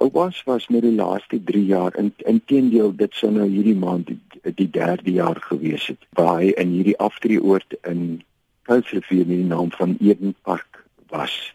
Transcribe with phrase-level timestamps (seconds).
[0.00, 4.20] Oupas was net die laaste 3 jaar in intedeel dit sou nou hierdie maand die,
[4.60, 8.22] die derde jaar gewees het waar hy in hierdie aftreeoord in
[8.66, 11.54] Kuilsrivier met die naam van Eden Park was.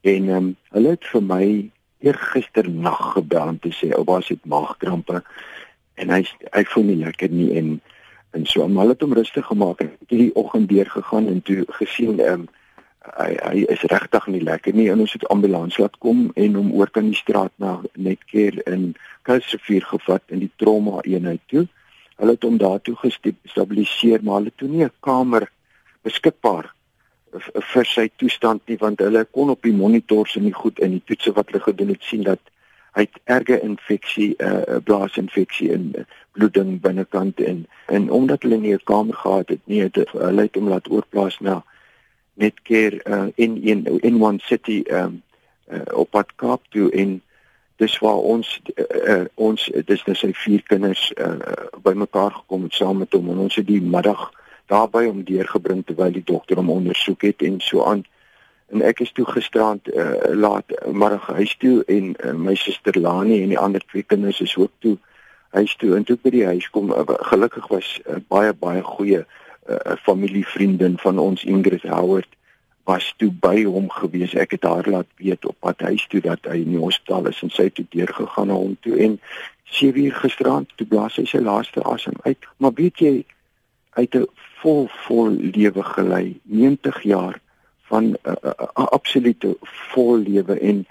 [0.00, 1.44] En ehm um, hulle het vir my
[2.00, 5.22] eergister nag gebel om te sê oupas het maagkrampe
[6.00, 6.22] en hy
[6.54, 7.74] hy voel nie lekker nie en
[8.30, 12.20] en so maar het hom rustig gemaak en hierdie oggend deur gegaan en toe gesien
[12.20, 12.48] ehm um,
[13.00, 16.72] hy hy is regtig nie lekker nie en ons het ambulans laat kom en hom
[16.76, 21.66] oor kan die straat na Netcare in Kuilsrivier gevat in die trauma eenheid toe.
[22.20, 25.48] Hulle het hom daartoe gestabiliseer maar hulle toe nie 'n kamer
[26.04, 26.72] beskikbaar
[27.74, 31.04] vir sy toestand nie want hulle kon op die monitors en die goed in die
[31.06, 32.40] toetse wat hulle gedoen het sien dat
[32.98, 38.74] hy erge infeksie 'n uh, blaasinfeksie in uh, bloeding binnekant en en omdat hulle nie
[38.74, 41.62] 'n kamer gehad het nie het hulle het hom laat oorplaas na
[42.40, 45.22] net keer uh, in in in one city um
[45.70, 47.20] uh, op pad Kaap toe en
[47.80, 51.36] dis waar ons uh, uh, ons dis nou sy vier kinders uh,
[51.84, 54.28] bymekaar gekom het saam met hom en ons het die middag
[54.70, 58.04] daarby om deurgebring terwyl die dokter hom ondersoek het en so aan.
[58.70, 63.40] En ek is toe gisterand uh, laat middag huis toe en uh, my suster Lani
[63.42, 64.96] en die ander twee kinders is ook toe
[65.56, 69.24] huis toe en toe by die huis kom uh, gelukkig was uh, baie baie goeie
[69.70, 72.28] 'n uh, familievriendin van ons Ingrid Howard
[72.84, 74.34] was toe by hom gewees.
[74.34, 77.42] Ek het haar laat weet op pad huis toe dat hy in die hospitaal is
[77.42, 79.20] en sy het toe deurgegaan na hom toe en
[79.70, 82.48] 7 uur gisterand toe blaas hy sy laaste asem uit.
[82.56, 83.14] Maar weet jy
[83.98, 84.26] uit 'n
[84.62, 87.40] vol vol lewe gelei, 90 jaar
[87.90, 89.56] van 'n uh, uh, uh, absolute
[89.92, 90.86] vol lewe en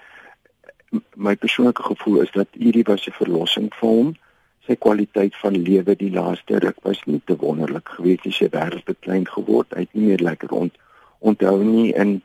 [1.14, 4.16] my persoonlike gevoel is dat hierdie was 'n verlossing vir hom
[4.66, 8.32] sy kwaliteit van lewe die laaste ruk was nie te wonderlik geweest nie.
[8.32, 9.72] Sy wêreld het klein geword.
[9.74, 10.76] Hy het nie meer lekker rond
[11.20, 12.20] onthou nie en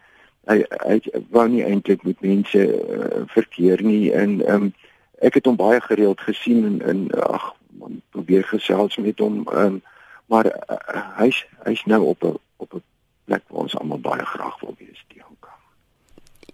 [0.49, 0.99] hy hy
[1.33, 4.69] wou nie eintlik met mense uh, verkeer nie en um,
[5.25, 7.51] ek het hom baie gereeld gesien en en ag
[8.15, 9.81] probeer gesels met hom um,
[10.31, 12.83] maar uh, hy's hy's nou op 'n op 'n
[13.25, 15.53] plek waar ons almal baie graag wil wees die Anka.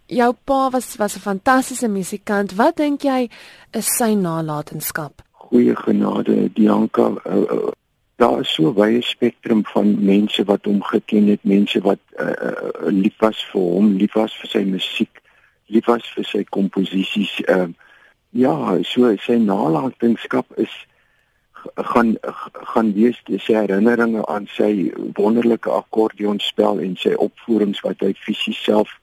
[0.05, 2.55] Jou pa was was 'n fantastiese musikant.
[2.55, 3.29] Wat dink jy
[3.71, 5.21] is sy nalatenskap?
[5.51, 7.11] Goeie genade Dianka.
[7.27, 7.71] Uh, uh,
[8.21, 12.91] daar is so wye spektrum van mense wat hom geken het mense wat uh, uh,
[12.93, 15.21] lief was vir hom lief was vir sy musiek
[15.73, 17.65] lief was vir sy komposisies uh,
[18.43, 18.53] ja
[18.85, 20.75] so sy nalatenskap is
[21.93, 22.13] gaan
[22.73, 24.71] gaan wees dis herinneringe aan sy
[25.17, 28.93] wonderlike akkordeonspel en sy opvoerings wat hy fisies self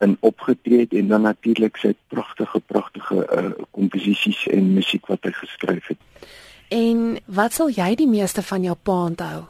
[0.00, 5.32] in opgetree het en dan natuurlik sy pragtige pragtige uh, komposisies en musiek wat hy
[5.36, 6.28] geskryf het.
[6.72, 9.44] En wat sal jy die meeste van jou pa onthou?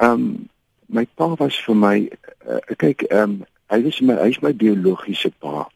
[0.00, 0.48] Ehm um,
[0.92, 3.36] my pa was vir my uh, kyk ehm um,
[3.72, 5.68] hy was my hy's my biologiese pa,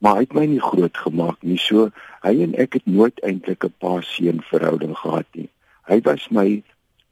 [0.00, 1.58] maar hy het my nie groot gemaak nie.
[1.60, 1.90] So
[2.24, 5.48] hy en ek het nooit eintlik 'n pa-seun verhouding gehad nie.
[5.88, 6.62] Hy was my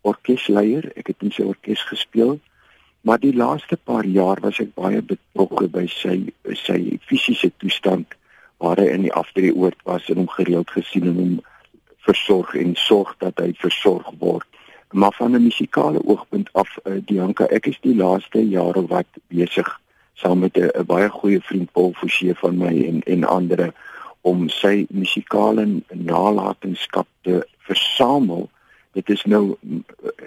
[0.00, 2.38] orkesleier, ek het in sy orkes gespeel
[3.00, 6.16] Maar die laaste paar jaar was ek baie betrokke by sy
[6.64, 8.16] sy fisiese toestand
[8.60, 11.36] waar hy in die aftreeoord was en hom gereeld gesien en hom
[12.04, 14.46] versorg en sorg dat hy versorg word.
[14.92, 19.68] Maar van 'n musikale oogpunt af, uh, Dianka, ek is die laaste jare wat besig
[20.14, 23.72] saam met 'n baie goeie vriend Paul Forsie van my en en ander
[24.20, 28.50] om sy musikale nalatenskap te versamel
[28.92, 29.56] dit is nou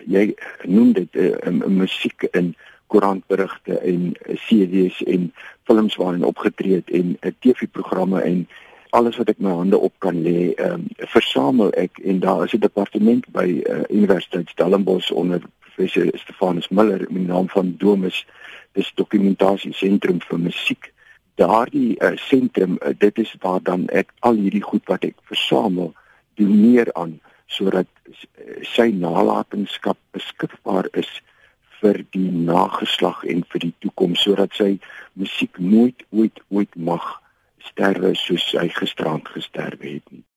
[0.06, 2.56] jy noem dit 'n uh, uh, uh, musiek in
[2.88, 8.48] koerantberigte en uh, CD's en films waarin opgetree het en uh, TV-programme en
[8.94, 10.86] alles wat ek my hande op kan lê, um,
[11.16, 17.00] versamel ek en daar is 'n departement by uh, Universiteit Stellenbosch onder professor Stefanus Miller
[17.00, 18.26] met die naam van Domus.
[18.72, 20.94] Dis dokumentasie sentrum vir musiek.
[21.36, 25.94] Daardie sentrum uh, uh, dit is waar dan ek al hierdie goed wat ek versamel
[26.38, 27.20] doen meer aan
[27.54, 27.90] sodat
[28.74, 31.10] sy nalatenskap beskikbaar is
[31.80, 34.72] vir die nageslag en vir die toekoms sodat sy
[35.20, 37.10] musiek nooit ooit ooit mag
[37.72, 40.24] sterwe soos hy gisterand gesterwe het nie